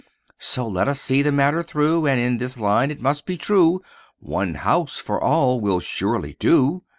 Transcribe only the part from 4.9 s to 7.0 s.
for all will surely do.